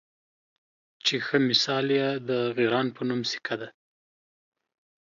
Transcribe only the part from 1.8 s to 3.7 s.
یې د غران پۀ نوم سیکه ده